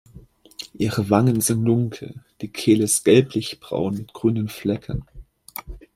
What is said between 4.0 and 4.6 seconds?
grünen